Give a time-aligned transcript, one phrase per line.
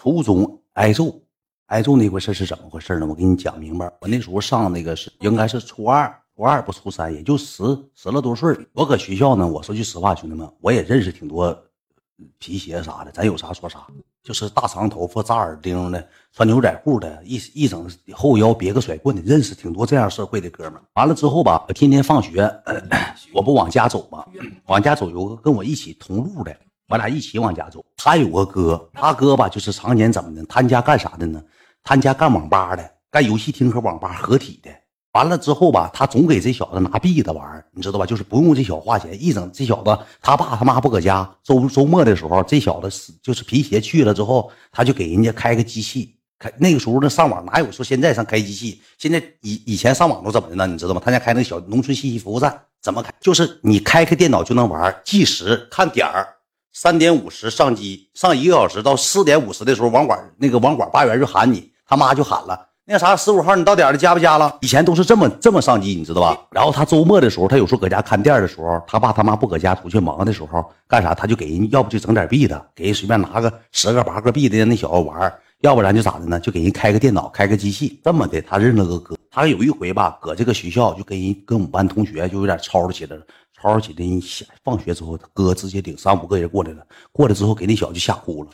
[0.00, 1.20] 初中挨揍，
[1.66, 3.06] 挨揍那回事是怎么回事呢？
[3.08, 3.92] 我给你讲明白。
[4.00, 7.64] 我那时候上那个是应该是初二，初二不初三，也就十
[7.96, 8.56] 十来多岁。
[8.74, 11.64] 我搁学校呢，我说句实话，兄弟们，我也认识挺多
[12.38, 13.88] 皮鞋啥的，咱有啥说啥。
[14.22, 20.80] 就是大长头发、扎耳钉的，穿牛仔裤的，一一整后腰别个甩棍的，认识挺多这样社会的哥们。
[20.94, 22.48] 完了之后吧，我天天放学，
[23.34, 24.24] 我不往家走吗？
[24.66, 26.56] 往家走有个跟我一起同路的，
[26.88, 27.84] 我俩一起往家走。
[27.96, 30.44] 他有个哥，他哥吧就是常年怎么的？
[30.46, 31.42] 他家干啥的呢？
[31.84, 34.70] 他家干网吧的，干游戏厅和网吧合体的。
[35.12, 38.06] 完了之后吧，他总给这小子拿币子玩你知道吧？
[38.06, 48.80] 就是不用这小子花钱，一整这小子他爸他妈不搁家，周周末的时候，这小子是就是皮鞋去了之后，他就给人家开个机器，开那个时候那上网哪有说现在上开机器？
[48.96, 50.66] 现在以以前上网都怎么的呢？
[50.66, 51.02] 你知道吗？
[51.04, 53.12] 他家开那小农村信息服务站，怎么开？
[53.20, 56.28] 就是你开开电脑就能玩，计时看点儿，
[56.80, 62.68] 三点五十上机，上一个小时到四点五十的时候，网管那个网管八元就喊你，他妈就喊了。
[62.84, 64.58] 那啥，十五号你到点了，加不加了？
[64.60, 66.38] 以前都是这么这么上机，你知道吧？
[66.52, 71.12] 然后他周末的时候，他有时候搁家看店的时候，他爸他妈不搁家出去忙的时候，干啥？
[71.12, 76.38] 他就给人，要不就整点币的，给人随便拿个十个八个币的那小子玩要不然就咋的呢？
[76.38, 78.40] 就给人开个电脑，开个机器，这么的。
[78.42, 83.22] 他认了个哥，他有一回吧，搁这个学校就跟人跟我们班同学就有点吵吵起来了，
[83.60, 84.20] 吵吵起来，人
[84.62, 88.50] 放学之后，他哥直接领三五个人过来了，过来之后给那小子就吓哭了。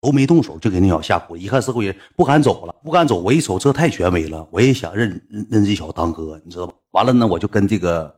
[0.00, 3.22] 都没动手就给那小子吓哭，一看是个人不敢走了，不敢走。
[3.22, 6.74] 我一瞅这太权威了，我也想认认认这小子当哥，你知道吧？
[6.90, 8.12] 完了呢，我就跟这个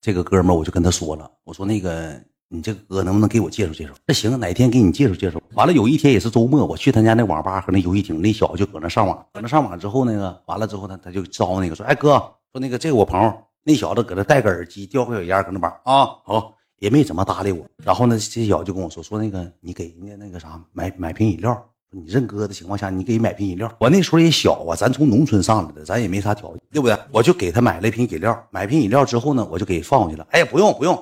[0.00, 3.92] 这个哥们我就跟他说了，我说那个你这个哥能不能给我介绍介绍？
[4.06, 5.38] 那行，哪天给你介绍介绍。
[5.52, 12.12] 完了有一天也是周末，我去他家那网吧和那游戏厅，那小子就搁那上网，搁那上网之后那个完了之后他他就招那个说，哎哥，
[12.52, 16.54] 说那个这个我朋友，那小子搁那戴个耳机，叼个小烟搁那玩啊，好。
[16.80, 23.68] 也没怎么搭理我，然后呢，这小子就跟我说说那个，你给人家那个啥买买瓶饮料，你认哥的情况下，你给买瓶饮料。
[23.80, 26.96] 我那时候也小啊，咱从农村上来的，咱也没啥条件，对不对？
[27.10, 30.24] 我就给他买了一瓶饮料，买瓶饮料之后呢，我就给放过去了。
[30.30, 30.94] 哎呀，不用不用，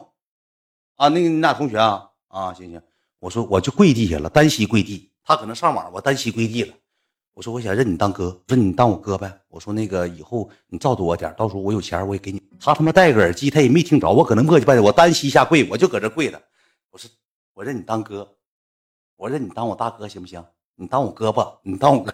[0.97, 2.81] 啊，那个你俩同学啊啊，行行，
[3.19, 6.72] 我说我就跪地下了，单膝跪地，他可能上网，我单膝跪地了。
[7.34, 9.31] 我说我想认你当哥，说你当我哥呗。
[9.48, 12.42] 我说那个以后你照顾我点，到时候我有钱我也给你。
[12.61, 16.41] 他他妈戴个耳机，他也没听着，我搁那磨叽半天，我单膝下跪，我就搁这跪着。
[16.91, 17.11] 我说
[17.55, 18.28] 我认你当哥，
[19.17, 20.44] 我认你当我大哥行不行？
[20.77, 22.12] 你当我哥吧，你当我哥，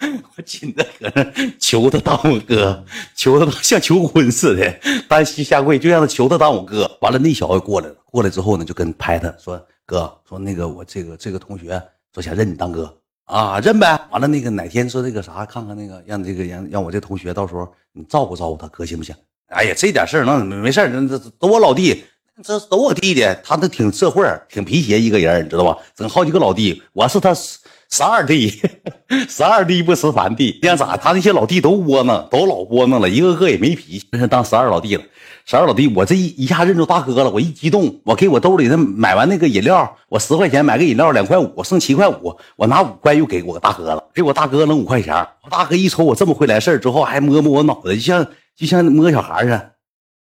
[0.36, 6.90] 我紧着搁那求他当我哥，求他像求婚似的，单膝下跪，就让他求他当我哥。
[7.00, 11.80] 完了那小子过来了，过来之后呢，就跟拍他说哥，说那个我这个这个同学
[12.12, 12.92] 说想认你当哥。
[13.26, 13.86] 啊，认呗！
[14.10, 19.16] 完了，那个哪天说这个啥，看看那个，让这个让让我这同学到时候你照顾照顾他哥行不行？
[19.54, 22.04] 哎呀，这点事儿能没事那这都我老弟，
[22.42, 25.78] 这都我弟弟，他都挺社会，挺皮鞋一个人，你知道吧？
[25.94, 28.60] 整好几个老弟，我是他十二弟，
[29.28, 30.96] 十二弟不十三弟，你看咋？
[30.96, 35.02] 他那些老弟都窝囊，都老窝囊了，一个个也没脾气，真是当十二老弟了。
[35.46, 45.14] 十二老弟，我这一一下认出大哥了，我一激动，我给我兜里的买完那个饮料，我十块钱买个饮料两块五，剩七块五，我拿五块又给我大哥了，给我大哥扔五块钱。
[45.42, 48.26] 我大哥一瞅我这么会来事之后还摸摸我脑袋，就像
[48.56, 49.72] 就像摸小孩似的。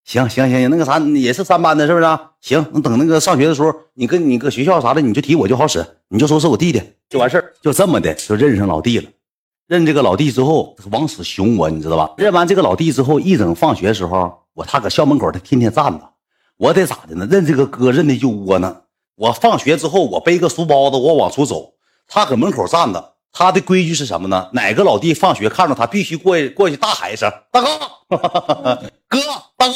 [0.04, 2.04] 行行行行，那个啥也是三班的，是不是？
[2.40, 9.08] 行，那等那个上学的时候，你跟你搁学校啥的，你就提我就好使，你就说是我弟弟就完事儿，就这么的就认上老弟了。
[9.68, 12.12] 认这个老弟之后，往死熊我，你知道吧？
[12.18, 14.38] 认完这个老弟之后，一整放学的时候。
[14.54, 16.12] 我他搁校门口，他天天站着，
[16.58, 17.26] 我得咋的呢？
[17.30, 18.82] 认这个哥认的就窝囊。
[19.14, 21.72] 我放学之后，我背个书包子，我往出走，
[22.06, 23.11] 他搁门口站着。
[23.32, 24.50] 他的规矩是什么呢？
[24.52, 27.68] 哪个老弟放学看着他，必须过去过去大喊一声“大哥，
[29.08, 29.18] 哥，
[29.56, 29.74] 大哥，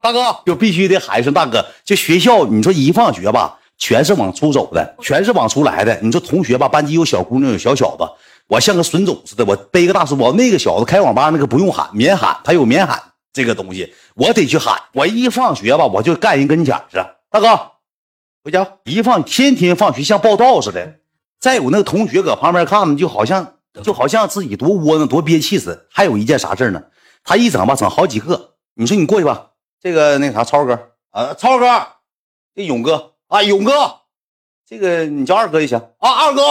[0.00, 1.64] 大哥”，就必须得喊一声“大哥”。
[1.84, 5.96] 就学校，你说一放学吧，全是往出走的，全是往出来的。
[6.02, 8.04] 你说同学吧，班级有小姑娘，有小小子，
[8.48, 10.32] 我像个损种似的，我背个大书包。
[10.32, 13.00] 那个小子开网吧那个不用喊，免喊，他有免喊。
[13.32, 16.98] 这个东西我得去喊，我一放学吧，我就干人跟前去。
[17.30, 17.70] 大哥，
[18.42, 18.66] 回家。
[18.84, 20.96] 一放天天放学像报道似的。
[21.42, 25.86] 再有那个同学搁旁边看，就好像就好像自己多窝囊多憋气似的。
[25.90, 26.80] 还有一件啥事呢？
[27.24, 28.54] 他一整吧，整好几个。
[28.74, 29.50] 你说你过去吧，
[29.80, 31.66] 这个那啥，超哥啊，超哥，
[32.54, 33.72] 这勇哥啊，勇哥，
[34.64, 36.42] 这个你叫二哥就行啊，二哥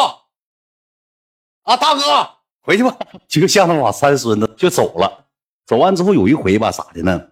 [1.64, 2.30] 啊，大哥，
[2.62, 2.94] 回去吧，
[3.30, 5.26] 就像那把三孙子就走了。
[5.66, 7.30] 走完之后有一回吧，咋的呢？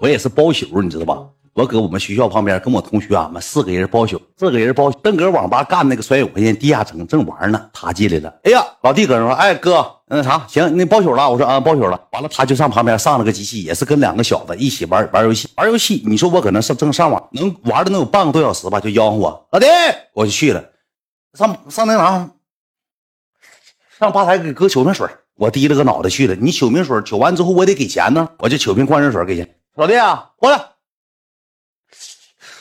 [0.00, 1.28] 我也是包宿，你知道吧？
[1.56, 8.28] 我搁我们学校旁边跟我同学俺们四个人包宿，四个人包宿正搁网吧干那个摔五块钱地下城正玩呢，他进来了。
[8.44, 11.30] 哎呀，老弟搁那说，哎哥，那啥行，那包宿了？
[11.30, 11.98] 我说啊，包宿了。
[12.12, 16.02] 完了他就上旁边上了个机器，也是跟两个小子一起玩玩游戏，玩游戏。
[16.04, 19.66] 你说我搁那上正上网，能玩的能有半个多小时吧，就吆喝我老弟，
[20.12, 20.62] 我就去了。
[21.32, 22.30] 上上那啥，
[23.98, 26.34] 上吧台给哥取瓶水，我低了个脑袋去了。
[26.34, 29.56] 你取瓶水取完之后，我得给钱呢，我就取瓶矿泉水给钱。
[29.76, 30.62] 老弟啊，过来。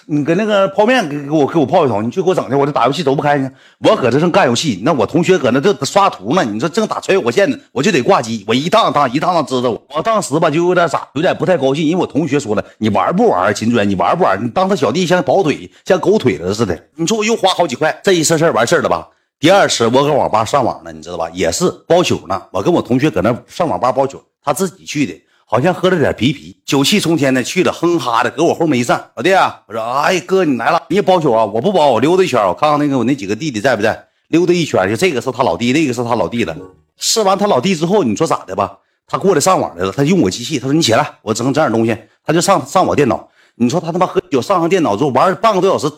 [0.07, 3.49] 你搁那个泡面给给我给我泡一桶，你去给我整去，我这打游戏走不开呢。
[3.79, 6.43] 我搁这正干游戏，那我同学搁那正刷图呢。
[6.43, 8.43] 你说正打穿越火线呢，我就得挂机。
[8.47, 13.53] 我一趟趟一趟趟知道我，我当时吧就有点傻，有点不太高兴，因为我同学说了，你玩不玩？
[13.53, 14.43] 秦尊，你玩不玩？
[14.43, 16.79] 你当他小弟像跑腿像狗腿子似的。
[16.95, 19.07] 你说我又花好几块，这一次事儿完事儿了吧？
[19.39, 21.27] 第二次我搁网吧上网呢，你知道吧？
[21.33, 22.41] 也是包宿呢。
[22.51, 25.13] 我跟我同学搁那上网吧包宿，他自己去的。
[25.47, 29.11] 好像喝了点啤啤，酒气冲天的去了，哼哈的搁我后面一站。
[29.15, 31.45] 老弟啊，我说，哎哥，你来了，你也包宿啊？
[31.45, 34.07] 我不包，我溜达一圈，我看看那个我那几个弟弟在不在。
[34.29, 36.57] 溜达一圈，就这个是他老弟，那个是他老弟的。
[36.97, 38.79] 试完他老弟之后，你说咋的吧？
[39.07, 41.95] 他过来上网来了，他用我机器，他说你起来，我整整点东西。
[42.25, 43.29] 他就上上我电脑。
[43.53, 45.93] 你说他他妈喝酒上上电脑之后玩半个多小时，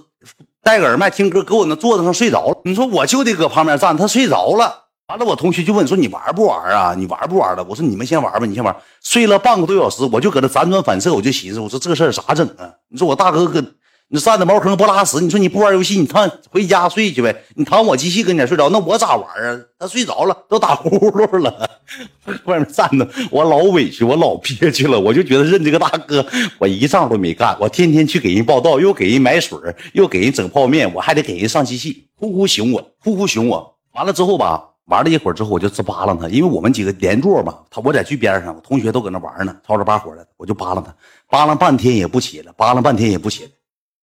[0.61, 2.57] 戴个耳麦听歌，搁我那桌子上睡着了。
[2.65, 4.86] 你说我就得搁旁边站，他睡着了。
[5.07, 6.93] 完了，我同学就问说：“你玩不玩啊？
[6.93, 13.63] 你玩不玩了？”我说：“你们先玩吧，你先玩。”睡了半个多小时，我就搁那辗转反侧，我就寻思：“我说这事儿咋整啊？”你说我大哥搁
[14.09, 17.33] 你站在茅坑不拉屎，你说你不玩游戏，你躺回家睡去呗？
[17.55, 19.57] 你躺我机器跟前睡着，那我咋玩啊？
[19.79, 21.69] 他睡着了，都打呼噜了，
[22.43, 26.25] 外面站着，我老委屈，我老憋屈了，我就觉得认这个大哥，
[26.59, 29.57] 我一仗都没干，我天天去给人报道，又给人买水，
[29.93, 33.77] 又给人整泡面，我还得给人上机器，呼呼熊我，呼呼熊我。
[33.93, 34.71] 完了之后吧。
[34.87, 40.95] 玩了一会儿之后，我就直扒拉他，因为我们几个连坐嘛，他我在最边上，我同学都搁那玩呢，吵吵把火的，我就扒拉他，
[41.27, 43.51] 扒拉半天也不起来，扒拉半天也不起来。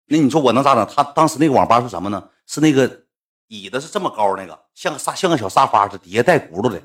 [0.07, 0.87] 那你说我能咋整？
[0.95, 2.29] 他当时那个网吧是什么呢？
[2.47, 3.05] 是那个
[3.49, 6.83] 椅子是这么高，那个像个沙像个小沙发似的，底下带轱辘的。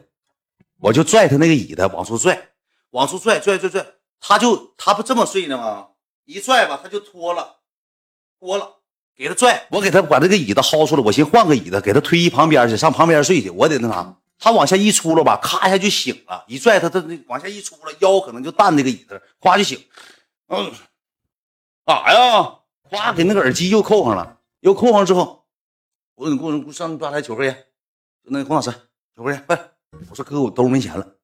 [0.79, 2.49] 我就拽他那个椅子往出拽，
[2.91, 3.85] 往出拽拽拽拽，
[4.19, 5.87] 他就他不这么睡呢吗？
[6.25, 7.57] 一拽吧，他就脱了，
[8.39, 8.76] 脱了。
[9.17, 13.49] 给他拽，我给他把这个椅子薅出来，我寻换个椅子给他推一旁边去，上旁边睡去。
[13.49, 19.83] 我得那啥，他往下一出了吧，咔一下就醒了，一拽他，他那往下一出了，腰可能就弹那个椅子，咵就醒。
[20.49, 20.71] 嗯，
[21.83, 22.59] 干啥呀？
[22.91, 25.47] 咵给那个耳机又扣上了，又扣上之后，
[26.13, 27.65] 我你给我上吧台取根烟，
[28.21, 29.71] 那洪老师取根烟，快！
[30.11, 31.15] 我说哥，我兜没钱了，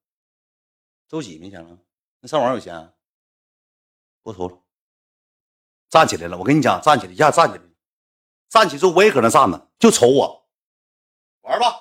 [1.07, 1.77] 周几没钱了？
[2.21, 2.91] 那上网有钱？
[4.23, 4.57] 过头了，
[5.89, 6.37] 站起来了。
[6.37, 7.63] 我跟你讲，站起来一下，站起来。
[8.53, 10.43] 站起之后，我也搁那站着，就瞅我
[11.41, 11.73] 玩吧，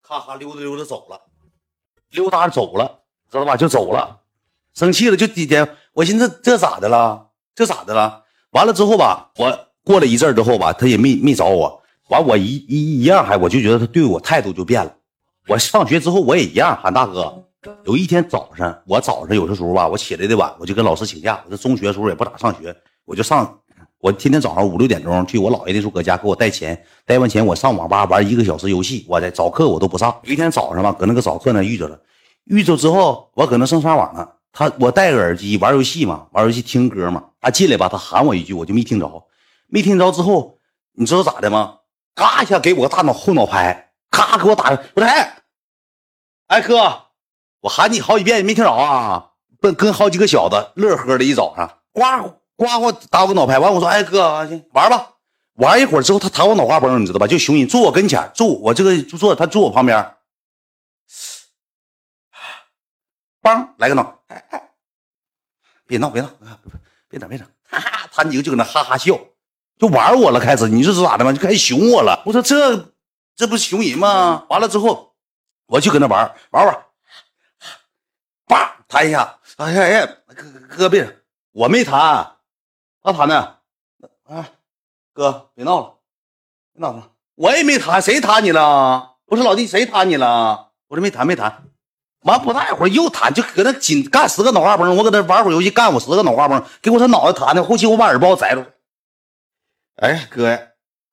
[0.00, 1.20] 咔咔溜达溜达走了，
[2.12, 3.54] 溜达走了，知道吧？
[3.54, 4.22] 就走了，
[4.72, 5.76] 生气了就几天。
[5.92, 7.32] 我寻思这咋的了？
[7.54, 8.24] 这咋的了？
[8.52, 11.82] 完了之后吧，我过了一阵之后吧，他也没没找我。
[12.08, 14.96] 完我一一一样还，我就觉得他对我态度就变了。
[15.48, 17.44] 我上学之后我也一样喊大哥。
[17.84, 21.42] 有一天早上，我早上有的时候吧，我起来的晚，我就跟老师请假。
[21.44, 22.74] 我这中学时候也不咋上学，
[23.04, 23.59] 我就上。
[24.00, 30.18] 我天天早上五六点钟去我姥爷那时候搁家给我带钱，带完钱我上网吧玩一个小时游戏，我在早课我都不上。
[30.22, 32.00] 有一天早上吧，搁那个早课那遇着了，
[32.44, 39.26] 遇着之后我搁那上上网呢，他我戴个耳机玩游戏嘛，玩游戏听歌嘛，他进来吧，他喊我一句，我就没听着，
[39.66, 40.58] 没听着之后，
[40.92, 41.76] 你知道咋的吗？
[42.14, 45.42] 嘎一下给我个大脑后脑拍，咔给我打，我说哎，
[46.46, 47.02] 哎哥，
[47.60, 49.32] 我喊你好几遍你没听着啊？
[49.60, 52.39] 跟跟好几个小子乐呵的一早上，呱。
[52.66, 55.14] 呱呱打我脑拍，完我说：“哎哥，行玩吧。”
[55.56, 57.26] 玩一会儿之后，他弹我脑瓜崩，你知道吧？
[57.26, 60.14] 就熊人坐我跟前，坐我这个就坐他坐我旁边，
[63.42, 64.70] 梆来个脑，哎哎，
[65.86, 66.30] 别闹别闹，
[67.08, 69.18] 别整别整，哈哈，他几个就搁那哈哈笑，
[69.78, 70.40] 就玩我了。
[70.40, 71.32] 开始你说是咋的吗？
[71.32, 72.22] 就开始熊我了。
[72.24, 72.94] 我说这
[73.36, 74.46] 这不是熊人吗？
[74.48, 75.14] 完了之后，
[75.66, 76.84] 我就搁那玩玩玩，
[78.46, 80.44] 叭弹一下，哎呀哎呀，哥
[80.76, 81.20] 哥别，
[81.52, 82.36] 我没弹。
[83.02, 83.58] 他弹的，
[84.24, 84.48] 啊，
[85.12, 85.94] 哥，别闹了，
[86.72, 89.16] 别闹了，我也没弹，谁弹你了？
[89.26, 90.70] 我说老弟，谁弹你了？
[90.88, 91.64] 我说没弹，没弹。
[92.24, 94.94] 完不大一会儿又弹，就搁那紧干十个脑瓜崩。
[94.94, 97.64] 我搁那玩会儿游戏，干我十个脑瓜崩，给我他脑袋弹的。
[97.64, 98.66] 后期我把耳包摘了。
[99.96, 100.60] 哎，哥呀，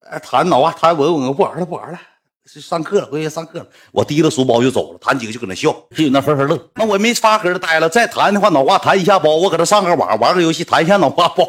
[0.02, 2.00] 哎，弹脑瓜弹我，我不玩了，不玩了。
[2.48, 3.68] 上课了，回去上课了。
[3.92, 6.70] 我提着书包就走了，他几个就搁那笑，就那呵呵乐。
[6.76, 9.36] 那我没发歌的待了，再弹的话，脑瓜弹一下包。
[9.36, 11.46] 我搁这上个网，玩个游戏，弹一下脑瓜包，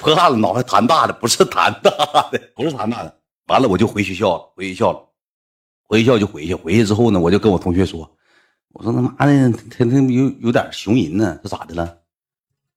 [0.00, 1.90] 破案了，脑袋弹大的，不是弹大
[2.30, 3.16] 的，不是弹大的。
[3.46, 4.98] 完了，我就回学校了，回学校了，
[5.88, 6.54] 回学校就回去。
[6.54, 8.10] 回去之后呢，我就跟我同学说，
[8.72, 11.96] 我说他妈的，他他有有点熊人呢，这咋的了？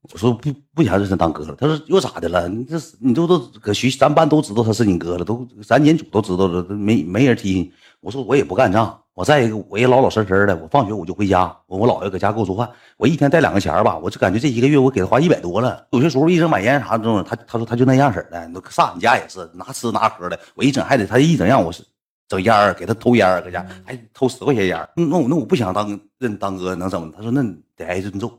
[0.01, 1.55] 我说不不想认他当哥了。
[1.57, 2.47] 他说又咋的了？
[2.47, 7.71] 你这你都都搁学咱班都知道他是你哥了，都咱年组都知道了，没没人提。
[7.99, 8.97] 我说我也不干仗。
[9.13, 10.55] 我再一个我也老老实实的。
[10.57, 12.69] 我放学我就回家，我我姥爷搁家给我做饭。
[12.97, 15.87] 我一天带两个钱吧，我就感觉这一个月我给他花一百多了。
[15.89, 18.39] 有些时候一整买烟啥的，他他说他就那样式的。
[18.69, 20.39] 上俺家也是拿吃拿喝的。
[20.53, 21.83] 我一整还得他一整让我是
[22.27, 24.87] 整烟儿，给他偷烟儿，搁家还偷十块钱烟儿。
[24.95, 27.11] 那我那我不想当认当哥，能怎么？
[27.17, 27.41] 他说那
[27.75, 28.31] 得挨顿揍。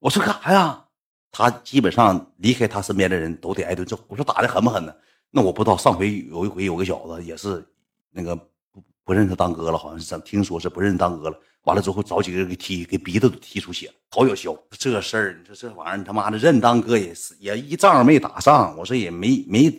[0.00, 0.84] 我说干啥呀？
[1.30, 3.96] 他基本上离开他身边的人都得挨顿揍。
[4.08, 4.92] 我说打的狠不狠呢？
[5.30, 5.76] 那我不知道。
[5.76, 7.64] 上回有一回有个小子也是
[8.10, 11.38] 那个不不认他当哥了，好像是怎听说是不认当哥了。
[11.64, 14.56] 完了之后找几个人给踢，给鼻子都踢出血了，好有效。
[14.70, 18.74] 这事儿你说这玩意儿他妈的认当哥也是也一仗没打上。
[18.76, 19.70] 我说也没没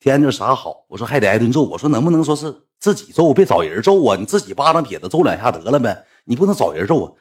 [0.00, 0.84] 添着啥好。
[0.88, 1.62] 我说还得挨顿揍。
[1.62, 4.16] 我说能不能说是自己揍，别找人揍啊？
[4.16, 7.12] 你自己巴掌撇子揍两下得了呗，你不能找人揍啊。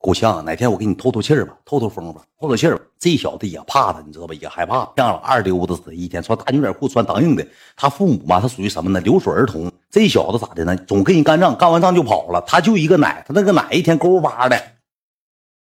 [0.00, 2.80] 够呛，哪天我给你透透气儿吧，透透风吧，透透气儿。
[2.98, 4.34] 这小子也怕他，你知道吧？
[4.40, 7.46] 也害怕，像二溜子似的，一天穿大牛仔裤，穿当硬的。
[7.76, 9.00] 他父母嘛，他属于什么呢？
[9.00, 9.70] 留守儿童。
[9.90, 10.76] 这小子咋的呢？
[10.86, 12.40] 总跟人干仗，干完仗就跑了。
[12.46, 14.56] 他就一个奶，他那个奶一天勾巴的。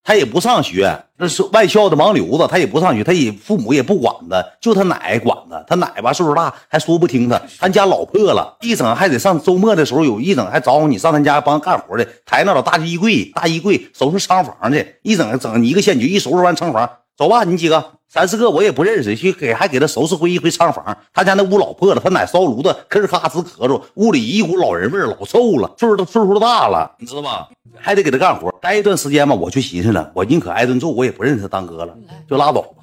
[0.03, 5.63] 他也不上学，那是外校的盲流子，他也不上学，他也父母也不管他，就他奶管他。
[5.65, 7.41] 他奶吧岁数大，还说不听他。
[7.57, 17.91] 他家老破了，一整还得上周末的时候有一整还找你上他家帮干活的，抬那老大衣柜，大衣柜收拾仓房去，一整整一个县局一收拾完仓房，走吧，你几个。
[18.10, 20.96] 三四个我也不认识，去给还给他收拾回一回仓房。
[21.12, 25.72] 他家那屋老破了，他奶烧炉子，吭咔哧咳嗽，屋里一股老人味老臭了。
[25.79, 27.50] 岁数都岁数都大了，你知道吧？
[27.75, 29.34] 还得给他干活，待一段时间吧。
[29.34, 31.96] 我去寻思了，我宁可挨顿揍，我也不认识他当哥了，
[32.29, 32.82] 就拉倒吧。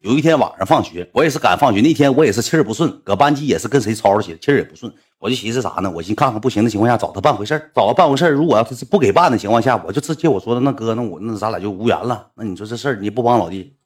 [0.00, 4.90] 有一天晚上放学，我也是赶放学那天，我也是气儿不顺，搁班级也是跟谁吵吵起来，气儿也不顺。
[5.18, 5.90] 我就寻思啥呢？
[5.90, 8.30] 我寻看看不行的情况下找他办回事儿，找他办回事儿。
[8.30, 12.28] 如果要是不给办的情况下，我就直接我说的那哥，那我那咱俩就无缘了。
[12.34, 13.76] 那你说这事儿你不帮老弟，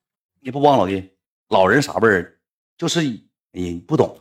[0.40, 1.10] 你不帮老弟。
[1.48, 2.32] 老人啥味儿？
[2.78, 3.00] 就是
[3.52, 4.16] 哎，不懂，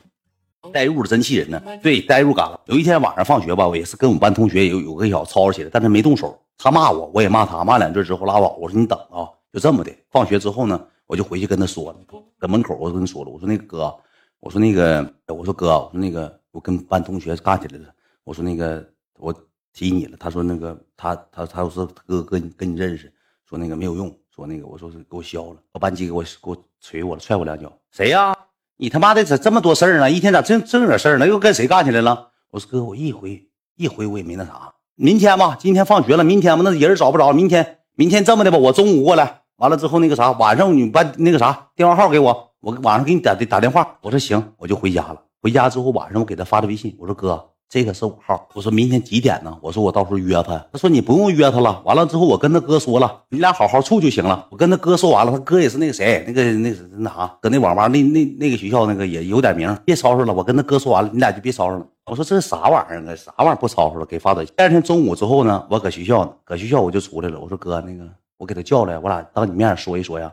[0.71, 1.61] 代入的真气人呢。
[1.83, 2.59] 对，代入感了。
[2.65, 6.35] 有一天晚上放学吧，我也是跟我们班同学有有个小吵吵起来，但是没动手。
[6.57, 8.55] 他骂我，我也骂他，骂两句之后拉倒。
[8.59, 9.91] 我说你等啊，就这么的。
[10.09, 11.97] 放学之后呢，我就回去跟他说了，
[12.37, 13.95] 搁门口我跟他说了，我说那个哥，
[14.39, 17.85] 我说那个，我说哥，我说那个，我跟班同学干起来了。
[18.23, 18.85] 我说那个，
[19.19, 19.33] 我
[19.73, 20.17] 提你了。
[20.19, 23.11] 他说那个，他他他说哥哥跟你认识，
[23.47, 24.15] 说那个没有用。
[24.35, 27.71] 说那个，我说是给我削了，我班级给我给我捶我了，踹我两脚。
[27.91, 28.35] 谁呀？
[28.77, 30.09] 你他妈的咋这么多事儿呢？
[30.09, 31.27] 一天咋这这点事儿呢？
[31.27, 32.31] 又跟谁干起来了？
[32.49, 34.73] 我说哥，我一回一回我也没那啥。
[34.95, 37.31] 明天吧，今天放学了，明天吧，那人找不着。
[37.31, 43.95] 明天明天这么的吧，我中午过来，完了之后那个啥，晚上你把那个啥电话号给我，我晚上给你打打电话。
[44.01, 45.15] 我说行，我就回家了。
[45.41, 47.41] 回家之后晚上我给他发的微信，我说哥。
[47.69, 49.57] 这个是五号，我说明天几点呢？
[49.61, 50.63] 我说我到时候约他。
[50.73, 51.81] 他说你不用约他了。
[51.85, 54.45] 完了之后，我跟他哥说了，你俩好好处就行了。
[54.51, 60.33] 我跟他哥说完了，他哥也是那个谁，那个那那啥，搁那网吧那那那个学校那个也有点名，别吵吵了。
[60.33, 61.85] 我跟他哥说完了，你俩就别吵吵了。
[62.05, 63.15] 我说这是啥玩意儿啊？
[63.15, 64.05] 啥玩意儿不吵吵了？
[64.05, 64.53] 给发短信。
[64.57, 67.39] 第二天中午之后呢，我搁学校呢，搁学校我就出来了。
[67.39, 68.03] 我说哥，那个
[68.43, 70.29] 我给他叫来，我俩当你面说一说呀，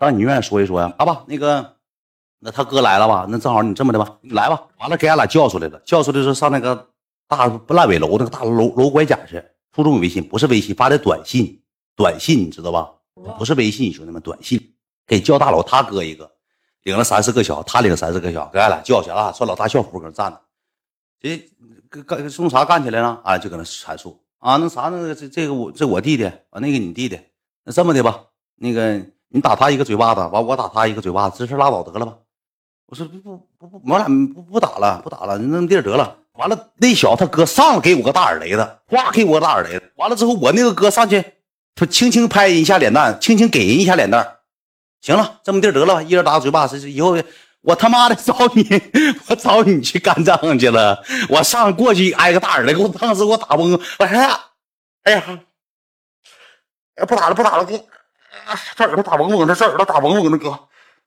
[0.00, 0.92] 当你面说一说呀。
[0.98, 1.76] 好吧，那个。
[2.44, 3.24] 那他哥来了吧？
[3.28, 4.60] 那正好你这么的吧，你来吧。
[4.80, 6.88] 完了给俺俩叫出来了，叫出来说上那个
[7.28, 9.40] 大烂尾楼那个大楼楼拐角去。
[9.70, 11.62] 初中有微信，不是微信发的短信，
[11.94, 12.90] 短信你知道吧？
[13.38, 14.74] 不是微信，兄弟们，短信
[15.06, 15.62] 给叫大楼。
[15.62, 16.28] 他哥一个
[16.82, 20.40] 领了三四个小，他领三四个小，给俺俩叫去啊，穿老大校服搁那站着。
[21.20, 23.20] 这，干送啥干起来了？
[23.22, 27.18] 俺俩就搁那阐述啊，那啥，那个这这个我这我弟弟啊，那个你弟弟。
[27.64, 28.24] 那这么的吧，
[28.56, 32.16] 那个你打他一个嘴巴子，完我打他一个嘴巴子，这事拉倒得了吧。
[32.86, 36.16] 我说不不不不，我俩不不打了，不打了，那么地得了。
[36.32, 39.92] 完了，那小子他哥上来给我个大耳雷子，哗给我个大耳雷子。
[39.94, 41.24] 完了之后，我那个哥上去，
[41.76, 44.38] 他轻轻拍人一下脸蛋，轻轻给人一下脸蛋。
[45.02, 46.66] 行了，这么地得了，一人打个嘴巴。
[46.66, 47.16] 这是以后
[47.62, 48.66] 我他妈的找你，
[49.28, 51.02] 我找你去干仗去了。
[51.28, 53.80] 我上过去挨个大耳雷，给我当时给我打懵。
[53.98, 54.40] 我哎呀，
[55.04, 55.22] 哎呀，
[57.06, 57.80] 不打了，不打了，给
[58.76, 60.58] 这耳朵打懵懵的，这耳朵打懵懵的，哥。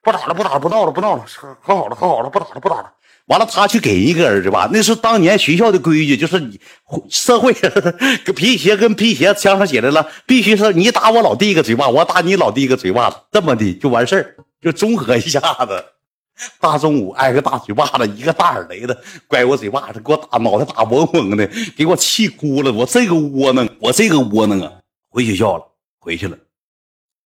[0.01, 1.25] 不打了，不打了，不闹了，不闹了，
[1.65, 2.91] 可好了，可好了，不打了，不打了。
[3.25, 6.61] 完了，他去给一个儿子吧，那是当年学校的规矩，就是你
[7.09, 7.71] 社会跟
[8.35, 15.83] 皮鞋跟皮鞋枪上写来了，必须是你打我老弟一个嘴巴，我打你老弟一个嘴巴子，这么的就完事儿，就综合一下子。
[16.59, 22.71] 大中午挨个大嘴巴子，一个大耳雷子拐我嘴巴子，给我打脑袋打嗡嗡的，给我气哭了。
[22.71, 24.71] 我这个窝囊，我这个窝囊啊，
[25.09, 25.65] 回学校了，
[25.99, 26.37] 回去了。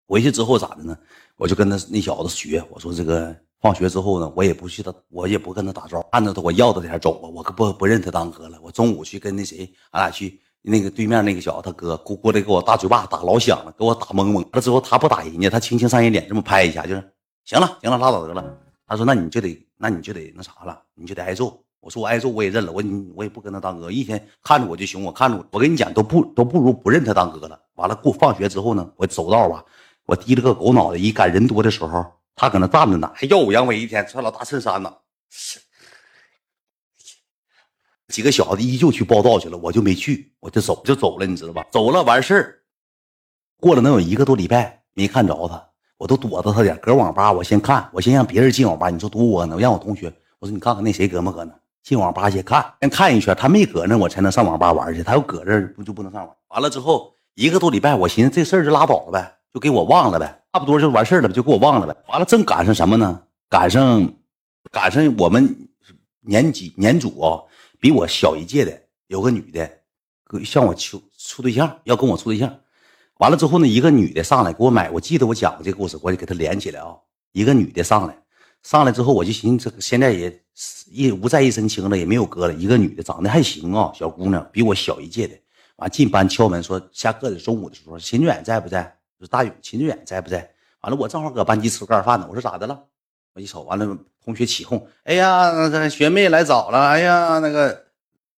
[0.06, 0.96] 回去之后咋的呢？
[1.36, 8.58] 我就跟他那小子学，我说这个放学之后呢，我也不去他，我也不跟他打招呼，按着他我要着点走吧，我可不不认他当哥了。
[8.62, 14.34] 我中午去跟那谁，俺俩去那个对面那个小子他哥过过来给我大嘴巴打老响了，给我打懵懵。
[14.34, 17.12] 完了之后他不打人家，他轻轻上人脸这么拍一下，就是
[17.44, 18.58] 行了行了拉倒得了。
[18.92, 21.58] 他说那你就得那你就得那啥了，你就得挨揍。
[21.80, 22.84] 我说我挨揍我也认了，我
[23.14, 27.58] 我也不跟他当哥，一天看着我就凶，我看着我，我跟你讲都不都不如不认他当哥了。
[27.76, 29.64] 完了过放学之后呢，我走道吧。
[30.04, 33.80] 我低了个狗脑袋，一赶人多的时候，他搁那站着呢，还耀武扬威。
[33.80, 34.94] 一天穿老大衬衫呢，
[38.08, 41.64] 几个小子依旧去报道去了，我就没去，我就走就走了，你知道吧？
[41.72, 42.62] 走了完事儿，
[43.56, 45.71] 过了能有一个多礼拜没看着他，
[46.02, 51.54] 我都躲着他点，搁网吧我先看，我先让别人进网吧，你说多窝囊，让我同学，我说你看看那谁搁没搁那，
[51.84, 56.36] 进网吧先看，先看一圈，他没搁那我才能上网吧玩去，他要搁这不就不能上网？
[56.48, 61.96] 完了之后一个多礼拜，我寻思这事儿就拉倒了呗，就给我忘了呗，差不多就完事儿了，就给我忘了呗。
[62.08, 63.22] 完了正赶上什么呢？
[63.48, 64.12] 赶上
[64.72, 65.56] 赶上我们
[66.20, 67.38] 年级年组啊。
[67.78, 69.70] 比我小一届的有个女的，
[70.44, 72.52] 向我求处对象，要跟我处对象。
[73.18, 76.96] 完了之后呢，一个女的上来给我买，我记得我讲过这个故事，我就给她连起来啊。
[77.32, 78.16] 一个女的上来，
[78.62, 80.42] 上来之后我就寻思，这现在也
[80.90, 82.54] 一无在一身轻了，也没有哥了。
[82.54, 85.34] 一个女的长得还行啊，小姑娘，比我小一届的。
[85.76, 88.82] 完进班敲门说下课的中午的时候，秦志远在不在？
[89.18, 90.38] 说大勇，秦志远在不在？
[90.80, 92.26] 完了，我正好搁班级吃盖饭呢。
[92.28, 92.78] 我说咋的了？
[93.34, 97.86] 我一瞅，完了，同学起哄，哎呀，学妹来早了，哎呀，那个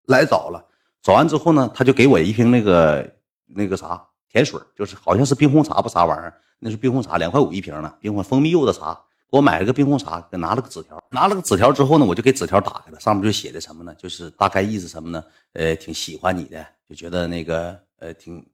[0.05, 0.63] 来早了。
[1.01, 3.15] 早完之后呢，他就给我一瓶那个
[3.47, 4.01] 那个啥
[4.33, 8.99] 甜水，就是好像是冰红茶不啥玩意儿，那是冰红茶，两块五一瓶呢，冰红蜂蜜柚子茶。
[9.31, 13.91] 给我买了个冰红茶，给拿了个纸条，拿了个纸条之后呢，我就给纸条打开了，上面就写的什么呢？
[13.95, 15.23] 就是大概意思什么呢？
[15.53, 18.45] 呃，挺喜欢你的，就觉得那个呃，挺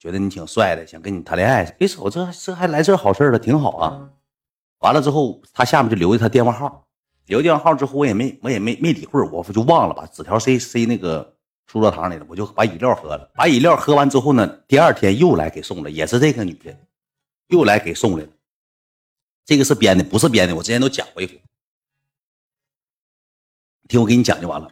[0.00, 1.64] 觉得你挺帅的，想跟你谈恋爱。
[1.78, 4.10] 别瞅这这还来这好事了，挺好啊。
[4.80, 6.88] 完了之后，他下面就留下他电话号，
[7.26, 11.35] 留电话号之后，我也没我也没没理会我就忘了把纸条塞塞那个
[11.66, 12.26] 书桌堂里了。
[12.28, 16.76] 我就把饮料喝了，把饮料喝完之后呢，第二天又来给送了，也是这个女的，
[17.48, 18.30] 又来给送来了。
[19.44, 21.42] 这个是编的，不是编的，我之前都讲过一回。
[23.88, 24.70] 听我给你讲就完了，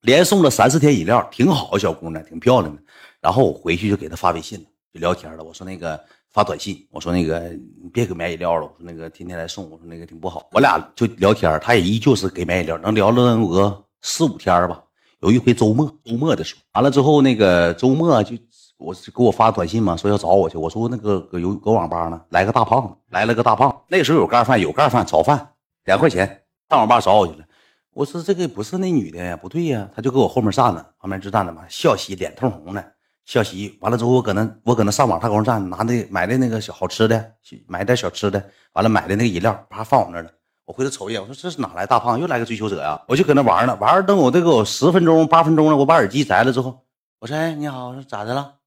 [0.00, 2.82] 连送了三四天饮料，挺好，小姑娘挺漂亮的。
[3.20, 5.42] 然后我回去就给她发微信了，就聊天了。
[5.44, 6.02] 我说那个。
[6.34, 7.40] 发短信，我说那个
[7.82, 10.48] 你别给买饮料了，我说那个天天来送，我说那个挺不好。
[10.52, 14.82] 我俩就聊天，他也依旧是给买饮料，能聊了能有个四五天吧。
[15.22, 18.36] 有一回周末，周末的时候，完了之后那个周末就
[18.76, 20.58] 我给我发短信嘛，说要找我去。
[20.58, 23.72] 我说那个搁有搁网吧呢，来个大胖子，来了个大胖。
[23.86, 25.50] 那时候有盖饭，有盖饭炒饭
[25.84, 26.26] 两块钱，
[26.68, 27.44] 上网吧找我去了。
[27.92, 32.84] 我说这个不是那女的呀，不对呀，他就搁我后面站着，旁边就站着嘛，笑嘻，脸通红的。
[33.24, 37.32] 笑嘻，完了之后，我搁那，我搁那上网，他搁那站，拿那买的那个小好吃的，
[37.68, 40.28] 买点小吃的，完了买的那个饮料，啪放我那了。
[40.64, 43.02] 我回头瞅一眼，我说这是哪来大胖，又来个追求者呀？
[43.08, 46.84] 我就搁那玩呢，玩等我这个十分钟八分钟了，我把耳机摘了之后，
[47.18, 48.58] 我说哎你好，我说咋的了？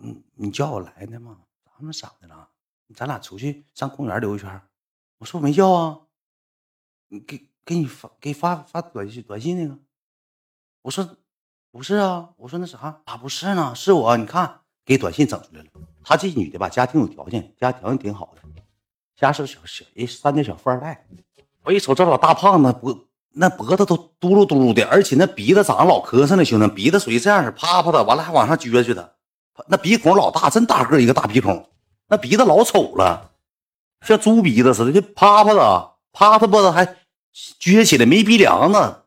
[0.00, 1.38] 嗯，你叫我来的吗？
[1.64, 2.48] 咋么咋的了？
[2.94, 4.60] 咱俩出去上公园溜一圈。
[5.18, 5.98] 我说我没叫啊，
[7.08, 9.78] 你给给你发给发发短信短信那个，
[10.82, 11.16] 我说。
[11.74, 13.74] 不是啊，我说那啥咋不是呢？
[13.74, 15.70] 是我，你看给短信整出来了。
[16.04, 18.42] 她这女的吧，家庭有条件，家条件挺好的，
[19.22, 21.06] 家是小小一三代小富二代。
[21.62, 29.14] 我一瞅这老大胖子脖那脖子都嘟噜嘟噜的，而且那鼻子长得老磕碜了，兄弟，鼻子属于这样式啪啪的，完了还往上撅撅的，
[29.68, 31.68] 那鼻孔老大，真大个一个大鼻孔，
[32.08, 33.30] 那鼻子老丑了，
[34.04, 36.84] 像猪鼻子似的，就啪啪的，啪啪的还
[37.60, 38.98] 撅起来，没鼻梁子。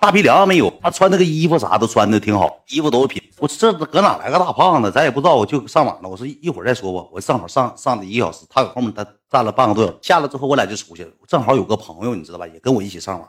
[0.00, 3.22] 大鼻梁没有，他穿那个衣服啥都穿的挺好，衣服都是品。
[3.44, 4.90] 我这搁哪来个大胖子？
[4.90, 6.08] 咱也不知道，我就上网了。
[6.08, 7.06] 我说一会儿再说吧。
[7.12, 9.98] 我正好上上了一个小时，他搁后面他站了半个多小时。
[10.00, 11.12] 下了之后，我俩就出去了。
[11.28, 13.28] 正好有个朋友，你知道吧，也跟我一起上网，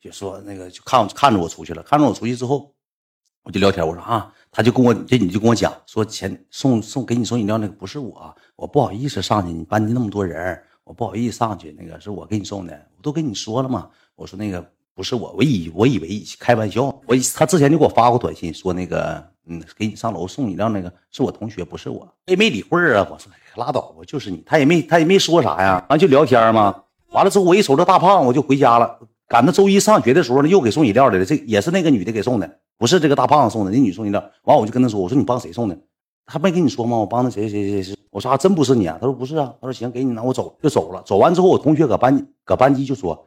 [0.00, 1.82] 就说那个就看看着我出去了。
[1.82, 2.72] 看着我出去之后，
[3.42, 3.84] 我就聊天。
[3.84, 9.52] 我说啊，他就跟我这你就跟我讲说，前送送给你送饮料那个不是我，我不好意思上去。
[9.52, 11.74] 你班级那么多人，我不好意思上去。
[11.76, 13.90] 那个是我给你送的，我都跟你说了嘛。
[14.14, 14.64] 我说那个。
[14.94, 23.06] 不是我，我以我以为开玩笑，我他之前就给我发过短信说那个，嗯，给你上楼送饮料那个是我同学，不是我，也没理会啊。
[23.10, 26.82] 我说拉倒吧，就是你，他也没他也没说啥呀，完就聊天嘛。
[27.10, 28.98] 完了之后我一瞅这大胖，我就回家了。
[29.28, 34.30] 赶到周一上学的时候呢，又给送饮料来了，这也是那个女的给送的，不是这个大胖子送的，那女送饮料。
[34.42, 35.78] 完我就跟他说，我说你帮谁送的？
[36.26, 36.96] 他没跟你说吗？
[36.96, 37.96] 我帮那谁谁谁谁。
[38.10, 38.98] 我说啊，真不是你啊？
[39.00, 39.54] 他说不是啊。
[39.60, 41.02] 他说行，给你拿，我走就走了。
[41.06, 43.26] 走完之后，我同学搁班搁班级就说，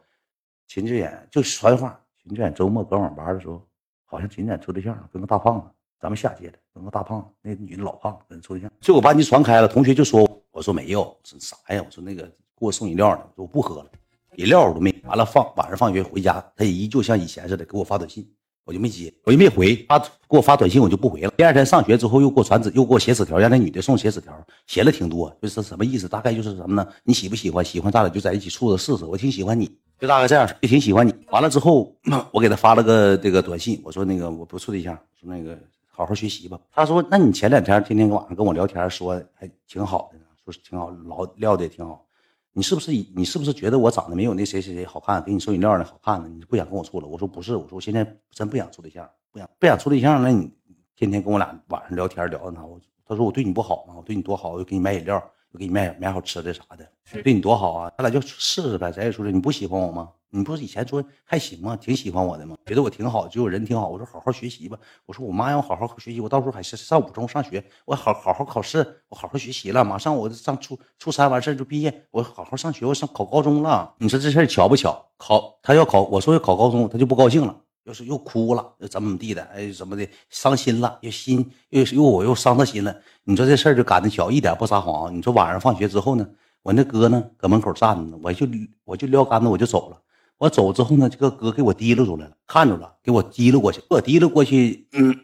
[0.68, 1.98] 秦志远就传话。
[2.22, 3.62] 秦志远周末搁网吧的时候，
[4.04, 5.66] 好像秦志远处对象跟个大胖子，
[6.00, 11.82] 咱们下届的整个大胖子，那女的老胖跟人处对象，就我把你传开了，同学就说，我说没有，说啥呀？
[11.84, 13.90] 我说那个给我送饮料呢，我说我不喝了，
[14.36, 14.94] 饮料我都没。
[15.04, 18.26] 完了放晚上放学回家，他也依旧像以前似的给我发短信，
[18.64, 21.30] 我就没接，我就没回，发给我发短信我就不回了。
[21.36, 24.32] 第二天上学之后又给我传纸，又给我写纸条，让那女的送写纸条，
[24.66, 26.08] 写了挺多，就是什么意思？
[26.08, 26.88] 大概就是什么呢？
[27.04, 27.62] 你喜不喜欢？
[27.62, 29.70] 喜欢咱俩就在一起处着试试，我挺喜欢你。
[29.98, 31.14] 就大概这样，也挺喜欢你。
[31.30, 31.94] 完了之后，
[32.32, 35.58] 我给他发了个这个短信，我说那个我不处对象，说那个
[35.90, 36.58] 好好学习吧。
[36.70, 42.06] 他说，那你前两天天天晚上跟我聊天，说还挺好的呢，说是挺好，老聊的也挺好。
[42.52, 46.28] 你是不是你是不是觉得我长得没有那谁谁谁好看，给你送饮料的好看呢？
[46.28, 47.06] 你不想跟我处了？
[47.06, 50.50] 我说不是，我说我现在真不想处对象，不想不想处对象，那你
[50.96, 52.64] 天天跟我俩晚上聊天聊的啥？
[52.64, 53.94] 我他说我对你不好吗？
[53.96, 55.16] 我对你多好，我给你买饮料，
[55.52, 56.88] 我给你买买好吃的啥的，
[57.22, 57.92] 对你多好啊！
[57.98, 60.08] 咱俩就试试呗，咱也说你不喜欢我吗？
[60.32, 61.76] 你不是以前说还行吗？
[61.76, 62.56] 挺喜欢我的吗？
[62.66, 63.88] 觉得我挺好，就我人挺好。
[63.88, 64.78] 我说好好学习吧。
[65.04, 69.84] 我说我妈让我好好学习，我到时候还是上五中上学，我好好好考试，我好好学习了。
[69.84, 73.92] 马上我上初初三完事就毕业，我好好上学，我上考高中了。
[73.98, 75.04] 你说这事儿巧不巧？
[75.18, 82.94] 考他要考，我说要考高中，他就不高兴了，又是又哭了，又怎么怎么地的，哎，怎么的，伤心了，又心又又我又伤他心了。
[83.24, 85.12] 你说这事儿就赶得巧，一点不撒谎。
[85.12, 86.24] 你说晚上放学之后呢，
[86.62, 88.46] 我那哥呢搁门口站着呢，我就
[88.84, 90.00] 我就撂杆子我就走了。
[90.40, 93.82] 我走之后呢，这个哥给我提溜出来了，看着了，给我提溜过去。
[93.90, 95.14] 我提溜过去，嗯，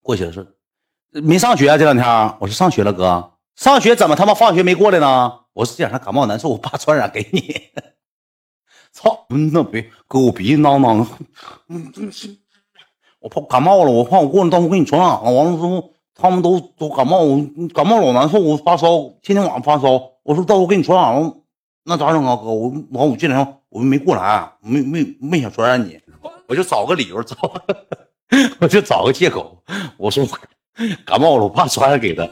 [0.00, 0.56] 过去的是
[1.10, 1.76] 没上学啊？
[1.76, 2.06] 这两天
[2.40, 5.40] 我说上学了，哥，上学怎么他妈放学没过来呢？
[5.52, 7.54] 我是这两天感冒难受，我怕传染给你。
[8.92, 11.06] 操，那别哥，我鼻子囔囔，
[11.68, 11.92] 嗯，
[13.20, 15.30] 我怕感冒了，我怕我过来到时候给你传染了。
[15.30, 17.36] 完了之后，他们都都感冒，我
[17.74, 18.88] 感冒老难受，我发烧，
[19.20, 20.00] 天天晚上发烧。
[20.22, 21.43] 我说到时候给你传染了。
[21.84, 22.44] 那咋整啊，哥？
[22.44, 26.00] 我完我这两天我没过来，没没没想传染你，
[26.48, 27.36] 我就找个理由找，
[28.58, 29.62] 我就找个借口，
[29.96, 30.28] 我说我
[31.04, 32.28] 感冒了，我怕传染给他。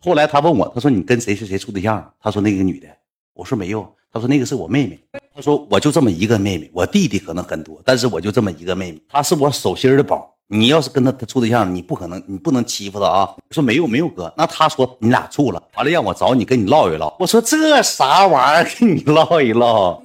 [0.00, 2.12] 后来他问我，他说你跟谁谁谁处对象？
[2.20, 2.86] 他说那个女的，
[3.34, 4.98] 我说没有，他说那个是我妹妹。
[5.34, 10.31] 他说我就这么一个妹妹，我弟弟可能很多，但是我就这么一个妹妹，她是我手心的宝。
[10.54, 13.30] 你要是跟他处对象，你不可能，你不能欺负他啊！
[13.50, 17.16] 说没有没有哥，那他说你俩处了，完了让我找你跟你唠一唠。
[17.18, 20.02] 我说这啥玩意儿，跟你唠一唠。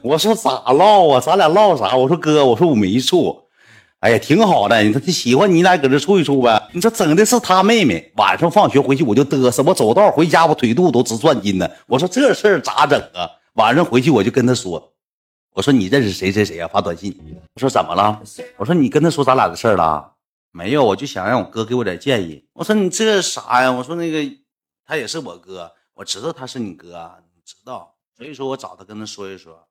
[0.00, 1.20] 我说咋唠啊？
[1.20, 1.96] 咱俩唠啥？
[1.96, 3.36] 我说哥，我说我没处。
[3.98, 6.62] 哎呀，挺好的，你说他喜欢你俩搁这处一处呗。
[6.72, 11.68] 你说整的是他妹妹，晚上放学回去我就嘚瑟，我走道回家我腿肚都直转筋呢。
[11.88, 13.28] 我说这事儿咋整啊？
[13.54, 14.80] 晚上回去我就跟他说。
[15.58, 16.68] 我说你认识谁谁谁啊？
[16.68, 17.12] 发短信。
[17.56, 18.22] 我说怎么了？
[18.58, 20.14] 我说你跟他说咱俩的事儿了
[20.52, 20.84] 没有？
[20.84, 22.46] 我就想让我哥给我点建议。
[22.52, 23.72] 我说你这啥呀？
[23.72, 24.36] 我说那个
[24.84, 29.66] 他也是我哥，我知道他是你哥，你知道，所以说我找他跟他说一说。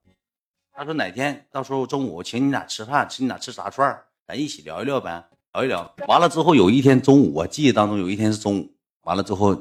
[0.74, 3.98] 他说哪天到时候中午请你俩吃饭，请你俩吃炸串
[4.28, 5.24] 咱一起聊一聊呗，
[5.54, 5.90] 聊一聊。
[6.10, 8.70] 完了之后有一天中午，我记忆当中有一天是中午，
[9.04, 9.56] 完了之后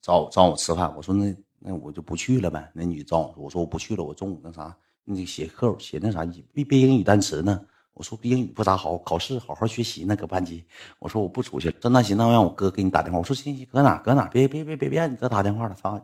[0.00, 0.94] 找找我吃饭。
[0.96, 2.70] 我说那那我就不去了呗。
[2.72, 4.72] 那女找我说，我说我不去了，我中午那啥。
[5.08, 7.64] 你写课写那啥背背英语单词呢？
[7.94, 10.64] 我说英语不咋好，考试好好学习呢，搁班级。
[10.98, 11.74] 我说我不出去了。
[11.80, 13.18] 说那行，那让我哥给你打电话。
[13.20, 14.26] 我说行行，搁哪搁哪？
[14.26, 15.94] 别别别别别让你哥打电话了，操！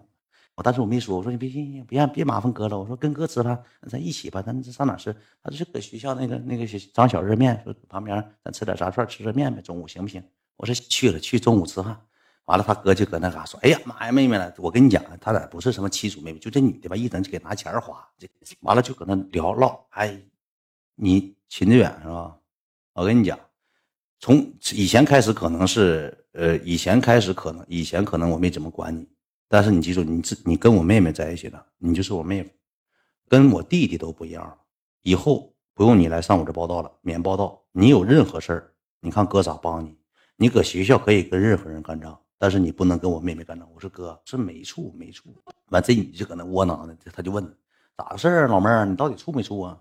[0.55, 2.79] 我但是我没说，我说你别行行，别让别麻烦哥了。
[2.79, 3.61] 我说跟哥吃饭，
[3.91, 5.13] 咱一起吧，咱上哪吃？
[5.43, 10.23] 他说搁学校那个那个张小热面，说旁边咱吃点炸串，吃热面呗，中午行不行？
[10.57, 12.01] 我说去了，去中午吃饭。
[12.47, 14.53] 完了，他哥就搁那嘎说：“哎呀妈呀，妹妹了！
[14.59, 18.05] 我跟你讲，他俩不是什么亲属妹妹，就这女的吧，一整就给拿钱花。
[18.19, 18.29] 这
[18.61, 19.87] 完了就搁那聊唠。
[19.91, 20.21] 哎，
[20.97, 22.37] 你秦志远是吧？
[22.95, 23.39] 我跟你讲，
[24.19, 29.07] 从以前开始可能是呃，以前开始可能以前可能我没怎么管你，
[29.49, 32.51] 但是你记住，你自你跟我妹妹在一起了，你就是我妹夫，
[33.29, 34.59] 跟我弟弟都不一样了。
[35.03, 37.63] 以后不用你来上我这报道了，免报道。
[37.71, 39.97] 你有任何事儿，你看哥咋帮你？
[40.37, 43.69] 你搁学校可以跟任何人干仗。”但是你不能跟我妹妹干仗。
[43.73, 45.33] 我说哥，是没处没处。
[45.69, 47.45] 完这女就搁那窝囊的，他就问
[47.97, 49.79] 咋回事儿，老妹儿，你到底处没处啊？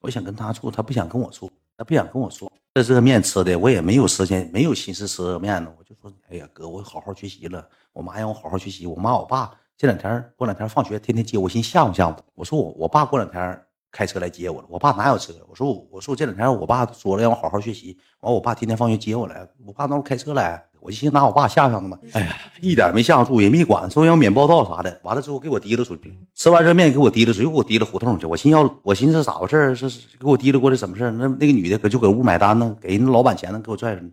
[0.00, 2.52] 我想跟他处，他不想跟我处，他不想跟我处。
[2.74, 5.72] 这热面吃的，我也没有时间，没有心思吃热面呢。
[5.78, 7.66] 我就说，哎呀哥，我好好学习了。
[7.94, 8.86] 我妈让我好好学习。
[8.86, 14.66] 我妈我爸这两天过两天放学，天天接我，寻吓唬吓唬我说我我爸过两天开车来接我了。
[14.70, 15.32] 我爸哪有车？
[15.48, 17.98] 我说我说我这两天我爸说了让我好好学习。
[18.20, 20.64] 完我爸天天放学接我来，我爸那不开车来。
[20.80, 25.00] 我就寻思拿我爸吓唬他嘛，哎呀，一点没吓唬住，也没管，说要免报道啥的。
[25.02, 28.26] 完了之后给我提溜出去，吃完热面给我提溜出去，又给我提溜胡同去。
[28.26, 29.88] 我寻思要，我寻思咋回事是
[30.20, 34.08] 给我提溜过来什么事那那个女的可就搁屋买单呢，给人老板钱呢，给我拽着呢。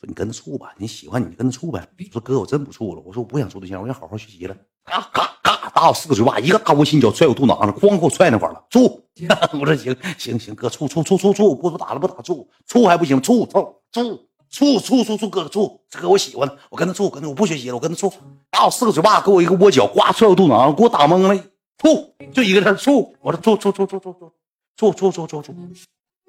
[0.00, 1.86] 说你跟他处吧，你喜欢你就跟他处呗。
[1.96, 3.02] 我说哥，我真不处了。
[3.06, 4.56] 我说我不想处对象，我想好好学习了。
[4.84, 8.62] 嘎嘎嘎，打我四个嘴巴，一个大窝心脚踹我肚囊上，哐给我踹那块了。
[8.68, 9.02] 处，
[9.58, 14.26] 我说行行行，哥处处处处处，不不打了不打处处还不行，处处处。
[14.50, 18.12] 处处处处哥处，这哥我喜欢，我跟他处，跟他我不学习了，我跟他处，
[18.50, 21.34] 打我四个嘴巴，给我一个窝脚，呱踹我肚囊，给我打懵了，
[21.78, 25.54] 处就一个字处，我说处处处处处处处处处处处，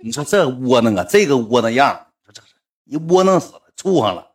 [0.01, 2.47] 你说这窝囊啊，这个窝囊样，说这是
[2.85, 4.27] 一窝囊死了，处上了，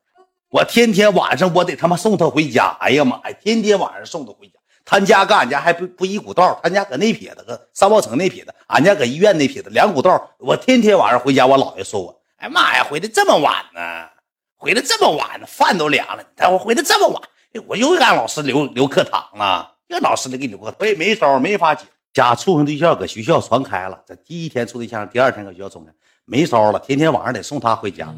[0.51, 4.55] 我天天晚上我得他妈送他回家，哎呀妈呀，天天晚上送他回家，
[4.87, 12.23] 他家跟俺家还不不一股道，他家搁那撇子，搁三宝城那撇子，俺家搁医院那撇子，两股道，我天天晚上回家，我姥爷说我。
[12.37, 14.09] 哎妈呀，回来这么晚呢？
[14.57, 16.23] 回来这么晚呢，饭都凉了。
[16.23, 17.21] 你看我回来这么晚，
[17.67, 19.73] 我又让老师留留课堂了。
[19.89, 21.85] 这老师得给你过，我也没招，没法解。
[22.13, 25.93] 家处上对象搁学校传开了，这第一天处对象，第二天搁学校传开，
[26.25, 28.09] 没招了，天天晚上得送他回家，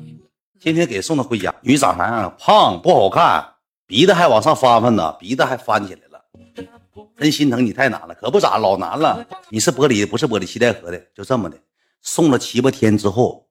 [0.60, 1.52] 天天给送他回家。
[1.62, 2.36] 女长啥样？
[2.38, 3.44] 胖不好看，
[3.86, 6.07] 鼻子还往上翻翻呢，鼻子还翻起来了，
[7.16, 9.26] 真心疼你太难了，可不咋老难了。
[9.50, 11.58] 你是玻璃不是玻璃七代河的，就这么的，
[12.02, 13.48] 送了七八天之后，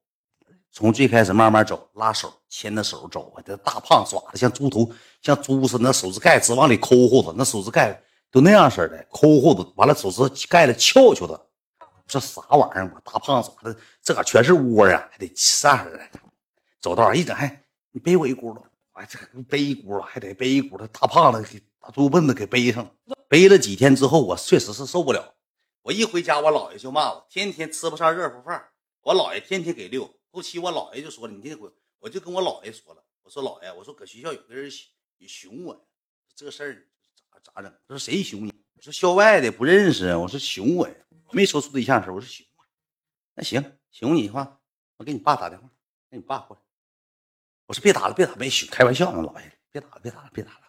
[0.71, 8.01] 从最开始慢慢走，拉手牵着手走，这大胖爪子像猪头，像猪似的，那手指盖直往里抠乎子，那手指盖。
[8.29, 11.47] 都那样式的，抠乎子，完了手指盖了翘翘的，
[12.05, 12.91] 这啥玩意儿？
[12.93, 13.79] 我大胖爪子？
[14.03, 16.01] 这嘎全是窝啊，还得上似的。
[16.81, 20.85] 走道一整，还你背我一轱辘，哎，这背一轱辘，还得背一轱辘。
[20.87, 22.85] 大胖子给大猪笨子给背上，
[23.27, 25.35] 背了几天之后，我确实是受不了。
[25.81, 28.69] 我一回家，我姥爷就骂我，天天吃不上热乎饭。
[29.01, 34.69] 我姥爷天天给遛，后期我姥爷就说了，你这回我就跟我姥爷说了，我说姥爷，我说搁学校有个人
[35.27, 35.87] 熊我，
[36.35, 36.87] 这事儿。
[37.31, 37.71] 咋咋整？
[37.87, 38.53] 他说谁熊你？
[38.73, 40.15] 我说校外的不认识。
[40.15, 40.95] 我说熊我呀，
[41.31, 42.63] 没说处对象的时候，我说熊我。
[43.33, 44.59] 那行，熊你的话，
[44.97, 45.69] 我给你爸打电话，
[46.09, 46.61] 让你爸过来。
[47.65, 50.66] 我说别打了，别打，没熊，开玩笑呢，姥爷，别打了，别打了，别打，了。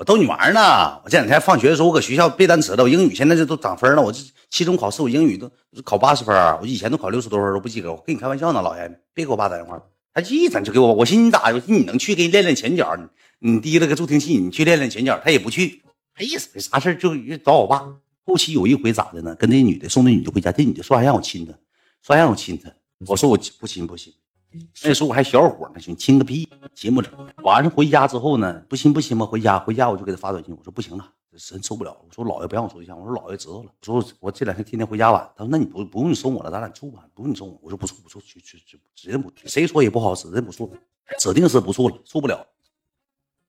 [0.00, 0.98] 我逗你玩呢。
[1.04, 4.00] 我这两天放学的时候，我搁学校背单词了，我英语现在这都涨分了。
[4.00, 5.50] 我这期中考试，我英语都
[5.84, 7.92] 考八十分，我以前都考六十多分都不及格。
[7.92, 9.78] 我跟你开玩笑呢，老爷，别给我爸打电话。
[10.14, 11.52] 他一整就给我，我寻思你咋？
[11.52, 12.96] 我寻思你能去给你练练前脚。
[13.40, 15.82] 你提了个助听器，你去练练前脚，他也不去，
[16.14, 17.84] 他意思，没啥事就找我爸。
[18.24, 19.34] 后期有一回咋的呢？
[19.34, 21.52] 跟那女的送那女的回家，这女的说还让我亲她，
[22.02, 22.72] 说让我亲她，
[23.06, 24.10] 我说我不亲不亲。
[24.82, 27.28] 那时候我还小伙呢，兄亲个屁，亲不成。
[27.44, 31.96] 晚上回家之后呢，不亲不亲吧，回家回家我就给他发短信，我说不行了，真受不了。
[32.06, 33.70] 我说姥爷不让我处对象，我说姥爷知道了。
[33.86, 37.58] 我说我这两天天天回家晚，他说那你不不用你送我了，咱俩处吧，不用你送我。
[37.62, 40.72] 我说不处不处，去去去，指定不，谁说也不好，指定不处，
[41.18, 42.44] 指定是不处了，处不了。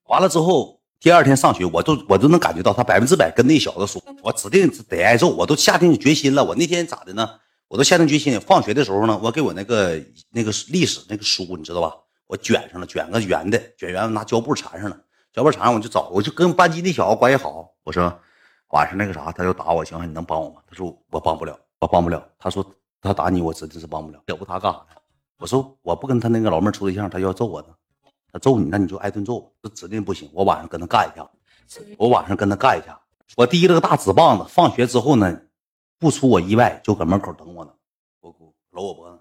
[0.04, 6.44] 完了之后，第二天上学，我都我都能感觉到他百分之百跟那小子说，我指定得挨揍，我都下定决心了。
[6.44, 7.28] 我那天咋的呢？
[7.72, 11.96] 我都下定决心，放学的时候呢，我给我那个那个历史那个书，你知道吧？
[12.26, 15.00] 我卷上了，卷个圆的，卷圆拿胶布缠上了，
[15.32, 17.72] 胶布缠上我就找，我就跟班级那小子关系好。
[17.82, 18.14] 我说
[18.72, 20.56] 晚上那个啥，他要打我，行，你能帮我吗？
[20.68, 22.22] 他说我帮不了，我帮不了。
[22.38, 22.62] 他说
[23.00, 24.22] 他打你，我指定是帮不了。
[24.26, 25.00] 要不他干啥呢？
[25.38, 27.68] 我说我不跟他那个老妹处对象，他要揍我呢。
[28.30, 29.50] 他揍你，那你就挨顿揍。
[29.62, 31.26] 这指定不行，我晚上跟他干一下。
[31.96, 33.00] 我晚上跟他干一下。
[33.34, 35.40] 我提了个大纸棒子，放学之后呢，
[36.02, 37.70] 不出我意外，就搁门口等我呢。
[38.20, 38.34] 我
[38.72, 39.18] 搂我脖子，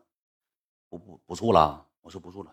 [0.89, 1.85] 不不不处了。
[2.01, 2.49] 我说不处了，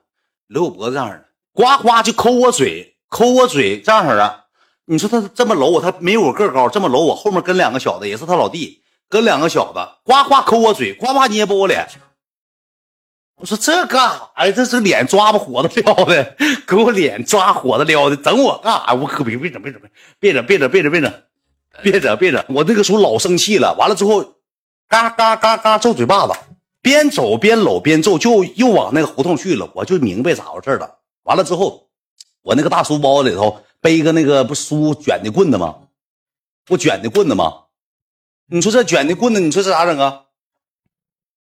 [0.49, 4.45] 搂我脖子这样的，呱呱就抠我嘴，抠我嘴这样式的。
[4.85, 11.89] 你说他这么搂我，他没我个高，这么搂我，后面跟两个小子，也是他老弟，跟两个小子，呱呱抠我嘴，呱呱捏不我脸。
[13.37, 14.53] 我说这干啥呀？
[14.53, 16.37] 这是脸抓不火的撩的，
[16.67, 18.93] 给我脸抓火的撩的，整我干啥？
[18.93, 19.81] 我可别别整别整
[20.19, 21.23] 别整别整别整别整别整
[21.83, 22.45] 别整别整！
[22.49, 24.23] 我那个时候老生气了，完了之后，
[24.89, 26.33] 嘎嘎嘎嘎揍嘴巴子，
[26.83, 29.71] 边走边搂边揍，就又往那个胡同去了。
[29.75, 30.99] 我就明白咋回事了。
[31.25, 31.89] 完了之后，
[32.43, 35.77] 我那个大书包里头背个那个不书卷的棍子吗？
[36.65, 37.65] 不卷的棍子吗？
[38.51, 40.23] 你说这卷的棍子，你说这咋整啊？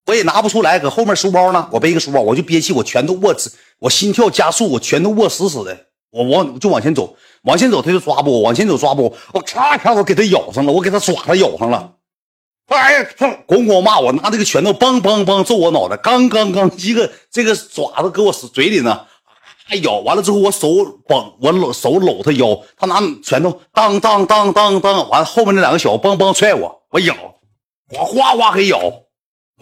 [0.08, 1.68] 我也拿不出来，搁后面书包呢。
[1.72, 3.36] 我背个书包，我就憋气，我全都握，
[3.80, 5.88] 我心跳加速，我全都握死死的。
[6.16, 11.92] 我往就往前走，往前走他就抓不我，往前走抓不我，我咔一下我给他咬上了，我给他爪子咬上了。
[12.68, 19.06] 哎呀，他咣咣骂我，拿这个拳头梆梆梆揍我脑袋，刚刚刚一个这个爪子搁我嘴里呢，
[19.66, 20.70] 还咬完了之后我手
[21.06, 27.14] 绑我搂手搂他腰，他拿拳头当当当当当，完了后面那两个小子梆梆踹我，我咬，
[27.92, 28.80] 我哗哗给咬。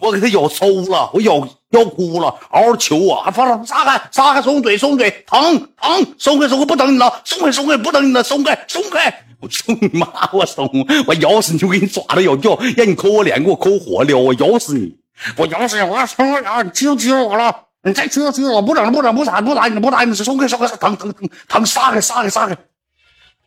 [0.00, 10.68] 我给他咬抽了，我咬要哭了，嗷嗷求我，还放了，撒开，撒开，松嘴，松嘴，疼疼，松开，松开，不等你了，松开，松开，不等你了，松开，松开，我操你妈，我松，
[11.06, 14.96] 我咬死你，就给你爪子咬掉，让你抠我脸，给我抠火撩，我咬死你，
[15.36, 17.54] 我咬死你，我要抽我俩，你欺负欺负我了，
[17.84, 22.56] 你再欺负欺负我，不整了，不整，不打，不打你了，不打你了，松开，松开，疼疼疼疼，撒开，撒开，撒开，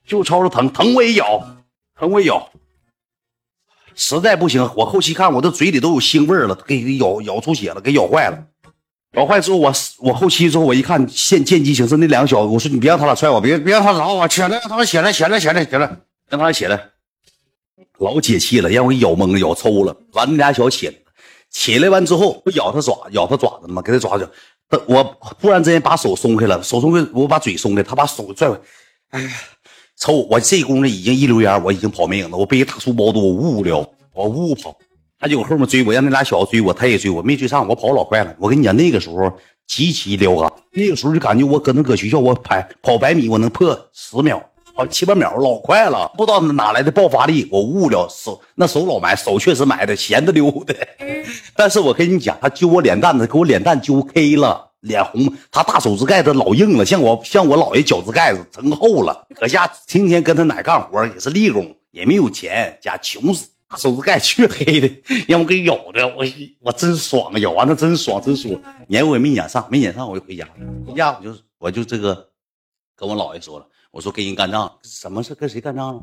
[0.07, 1.43] 就吵着疼，疼我也咬，
[1.99, 2.49] 疼我也咬。
[3.97, 8.37] 实在不行，我后期看我这嘴里都有腥味了，给咬咬出血了，给咬坏了。
[9.13, 15.79] 咬坏之后，我我后期之后我一看，见见机行事，那两个小子，我说你别让他俩踹我，别别让他挠我，起来，让他们起来，起来，起来，起来，
[16.29, 16.89] 让他俩起来。
[17.97, 19.97] 老解气了，让我给咬懵了，咬抽了。
[20.13, 20.93] 完，那俩小子起来，
[21.49, 23.81] 起来完之后，不咬他爪，咬他爪子吗？
[23.81, 24.27] 给他抓住。
[24.85, 28.59] 我突然之间把手松开了，手松开，我把嘴松开，他把手拽回。
[29.09, 29.29] 哎呀！
[29.99, 32.37] 瞅我这功夫已经一溜烟，我已经跑没影了。
[32.37, 33.77] 我背一大书包都我呜呜撩，
[34.13, 34.75] 我呜呜跑，
[35.19, 38.35] 他就后面追我，让那俩小子追我，他也追我，没追上，我跑老快了。
[38.39, 39.31] 我跟你讲，那个时候
[39.65, 44.39] 极其撩啊，那个时候就感觉我搁那搁学校，我跑跑百米，我能破十秒，
[44.75, 50.75] 好七八秒，老快了，不知道哪来的爆发力，我悟了，手那手老埋，手确实埋的，闲的溜的。
[51.57, 59.27] 但是我跟你讲，他揪我脸蛋子，给我脸蛋揪 K 了，脸红，他大手指盖子老硬了，像我像我姥爷脚趾盖子成厚了。
[59.35, 63.49] 搁家天天跟他奶干活，也是立功，也没有钱，家穷死。
[63.69, 64.89] 大手指盖黢黑的，
[65.27, 66.23] 让我给咬的，我
[66.61, 68.61] 我真爽啊，咬完了真爽，真舒服。
[68.87, 70.53] 撵我也没撵上，没撵上我就回家了，
[70.87, 72.29] 回家我就我就这个
[72.95, 76.01] 跟我姥爷说了，我说跟人干仗，什么事跟谁干仗了？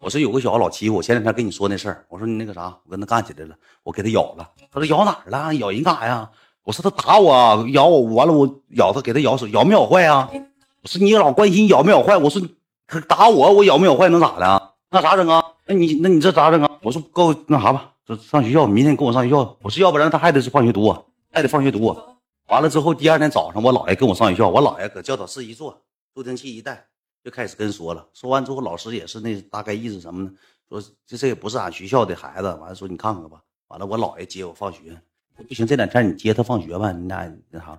[0.00, 4.50] 我说有个小子老欺负我，前两天跟你说那事儿，我说你那个啥，我跟他干起来了，我给他咬了。
[4.72, 5.54] 他说咬哪儿了？
[5.54, 6.28] 咬人干啥呀？
[6.64, 10.28] 我说他打我，咬我，完了我咬他，给他咬手，咬没咬坏啊？
[10.82, 12.40] 我说你老关心咬没咬坏，我说
[12.86, 14.72] 他打我，我咬没咬坏能咋的？
[14.90, 15.44] 那咋整啊？
[15.66, 16.78] 那你那你这咋整啊？
[16.82, 19.56] 我说够那啥吧，就上学校，明天跟我上学校。
[19.60, 20.94] 我说要不然他还得是放学读，
[21.30, 21.94] 还得放学读。
[22.48, 25.78] 完了之后，第二天早上我姥爷跟我上学校，我姥爷搁教导室一坐，
[26.14, 26.86] 助听器一戴，
[27.22, 28.06] 就开始跟说了。
[28.14, 30.30] 说完之后，老师也是那大概意思什么呢？
[30.68, 32.48] 说这这也不是俺学校的孩子。
[32.54, 33.38] 完了说你看看吧。
[33.68, 34.78] 完了我姥爷接我放学，
[35.42, 36.92] 不行这两天你接他放学吧。
[36.92, 37.78] 你俩那啥，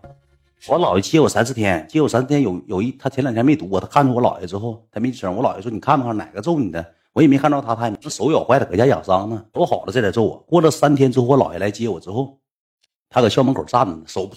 [0.67, 5.35] 我姥爷接我三四天，接我三四天有有一他前两天没读，他看着我姥爷之后他没吱声。
[5.35, 6.93] 我姥爷说你看没看哪个揍你的？
[7.13, 10.37] 我也没看着他，他这手咬坏了，搁家养伤呢，都好了，这才揍我。
[10.39, 12.37] 过了三天之后，我姥爷来接我之后，
[13.07, 14.35] 他搁校门口站着呢，手包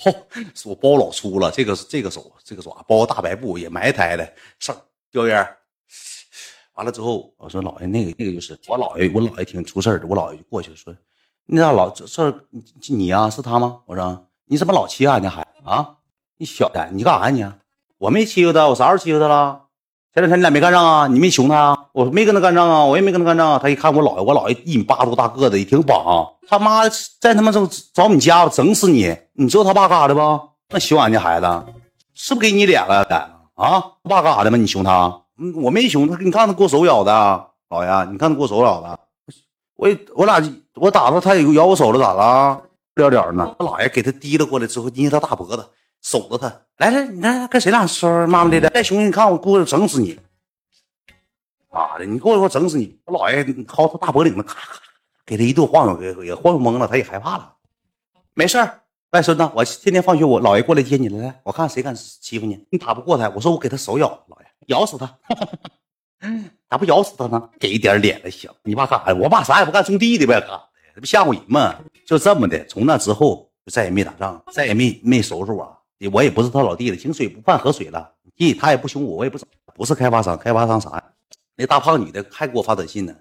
[0.55, 4.77] 手包老粗了，这个这个手这个爪包大白布，也埋汰的，上
[5.11, 5.45] 叼烟。
[6.75, 10.95] 完了之后，我说姥爷，那个那个就是我姥爷，我姥爷听出事的，我姥爷就过去了，说
[11.51, 12.45] 那咋老这事
[12.89, 13.79] 你呀是他吗？
[13.87, 15.95] 我说你怎么老欺负俺家孩子啊？
[16.37, 17.43] 你小子，你干啥你？
[17.43, 17.57] 啊
[17.97, 19.63] 我没欺负他，我啥时候欺负他了？
[20.13, 21.07] 前两天你俩没干仗啊？
[21.07, 21.87] 你没熊他啊？
[21.93, 23.59] 我没跟他干仗啊，我也没跟他干仗啊。
[23.59, 26.29] 他一看我姥爷，我姥爷一米八多大个子，也挺膀。
[26.47, 26.83] 他妈
[27.19, 29.17] 在他妈找找你家，整死你！
[29.33, 30.21] 你知道他爸干啥的不？
[30.69, 31.47] 那熊俺家孩子，
[32.13, 33.03] 是不是给你脸了？
[33.55, 34.59] 啊，他爸干啥的吗？
[34.59, 35.23] 你熊他？
[35.39, 36.17] 嗯，我没熊他。
[36.23, 37.13] 你看他过手咬的，
[37.71, 38.99] 姥爷，你看他过手咬的。
[39.75, 40.41] 我我俩
[40.81, 42.63] 我打他，他也咬我手了，咋了？
[42.95, 43.55] 不要脸呢？
[43.59, 45.71] 他姥爷给他提了过来之后，捏他大脖子。
[46.01, 48.71] 守着他，来来，你看跟谁俩说妈妈的的？
[48.71, 50.17] 再兄弟，你看我过来整死你！
[51.73, 52.97] 妈的，你过来我整死你！
[53.05, 54.81] 我姥爷薅他大脖领子，咔咔
[55.27, 57.53] 给他一顿晃悠，给也晃悠懵了，他也害怕了。
[58.35, 65.19] 没事儿，外孙子，我天天放学，我姥爷过来接你来，来，我看谁敢欺负你，你打不过他，我说我给他手咬，姥爷咬死他，
[66.71, 67.51] 咋不咬死他呢？
[67.59, 68.49] 给一点脸了行。
[68.63, 69.13] 你爸干啥？
[69.15, 70.63] 我爸啥也不干，种地的呗，干啥
[70.99, 71.77] 这不吓唬人吗？
[72.05, 75.79] 就这么的，从那之后就再也没打仗，再也没没收拾我。
[76.11, 78.13] 我也不是他老弟了，井水不犯河水了。
[78.35, 79.39] 弟他也不凶我，我也不
[79.77, 81.05] 不是开发商，开发商啥呀？
[81.55, 83.15] 那大胖女的还给我发短信呢。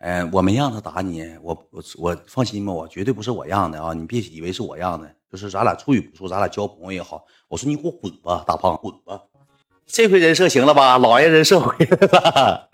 [0.00, 3.94] 嗯，我没让他打你，我我我放心吧，我绝对不是我让的啊！
[3.94, 7.24] 你别以为是我让的，就是咱俩处与不处，咱俩交朋友也好。
[7.48, 9.18] 我说你给我滚吧，大胖滚吧！
[9.86, 10.98] 这回人设行了吧？
[10.98, 12.68] 老爷人设回来了，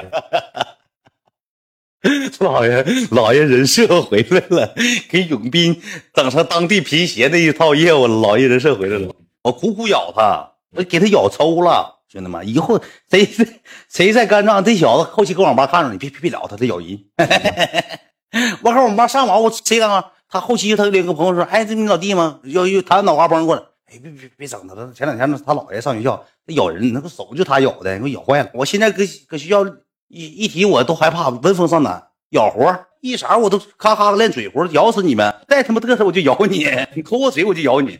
[2.40, 4.74] 老爷老爷人设回来了，
[5.08, 5.80] 给永斌
[6.14, 8.20] 整成当地皮鞋那一套业务了。
[8.20, 9.14] 老爷人设回来了。
[9.42, 13.46] 我苦苦咬他，我给他咬抽了，兄弟们，以后谁谁
[13.88, 17.04] 谁再干仗，这小子后期搁网吧看着你，别别别聊他，他咬人。
[18.62, 20.12] 我搁网吧上网，我谁干啊？
[20.28, 22.38] 他后期他领个朋友说：“哎，这你老弟吗？
[22.44, 24.92] 要要他脑瓜崩过来。”哎，别别别整他了。
[24.94, 28.50] 前两天他姥爷上学校，他咬人，那个手就他咬的，给我咬坏了。
[28.54, 29.64] 我现在搁搁学校
[30.10, 35.32] 一一提我都害怕，闻风丧胆，咬活一色我都咔咔的练嘴活，咬死你们！
[35.48, 37.96] 再他妈嘚瑟我就咬你，你抠我嘴我就咬你。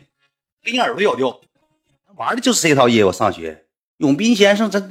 [0.61, 1.39] 给你耳朵咬掉，
[2.17, 3.13] 玩的就是这套业务。
[3.13, 3.63] 上学，
[3.97, 4.83] 永斌先生这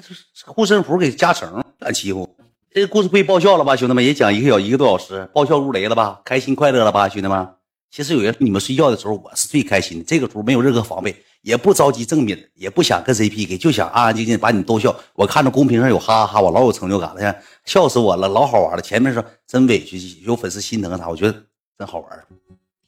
[0.47, 2.35] 护身符给加成，敢欺负？
[2.73, 4.03] 这故事会爆笑了吧，兄弟们？
[4.03, 6.23] 也讲一个小一个多小时，爆笑如雷了吧？
[6.25, 7.47] 开心快乐了吧，兄弟们？
[7.91, 10.05] 其实有人你们睡觉的时候，我是最开心的。
[10.05, 14.95] 这个时候没有任何防备，也不着急正品，也不想跟谁 PK，就想安安静静把你逗笑。
[15.15, 18.81] 我看着公屏上有哈哈哈，我老有成就感了，笑死我了，老好玩了。
[18.81, 21.43] 前面说真委屈，有粉丝心疼他，我觉得
[21.77, 22.27] 真好玩。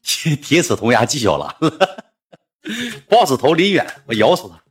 [0.41, 1.53] 铁齿铜牙纪晓岚。
[3.09, 4.62] 豹子头离远，我咬死他。